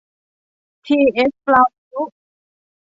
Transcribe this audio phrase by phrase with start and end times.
[0.85, 2.13] ที เอส ฟลาวมิลล์